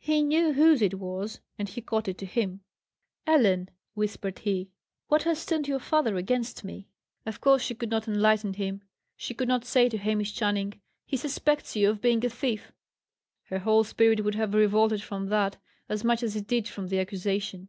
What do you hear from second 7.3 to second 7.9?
course she could